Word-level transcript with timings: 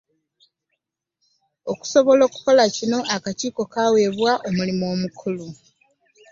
Okusobola 1.71 2.21
okukola 2.25 2.63
kino, 2.75 2.97
akakiiko 3.15 3.61
kaaweebwa 3.73 4.31
omulimu 4.47 4.85
omukulu. 4.93 5.45